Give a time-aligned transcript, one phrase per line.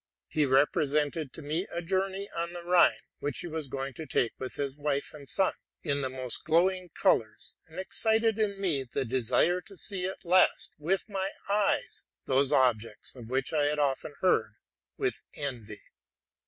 [0.29, 3.93] He represented to me a journey on the Rhine, which he was going.
[3.93, 8.59] to take with his wife and son, in the most glowing colors, and excited in
[8.59, 13.55] me the desire to see at last, with my eyes, those objects of which T
[13.55, 14.53] had often heard
[14.97, 15.83] with envy.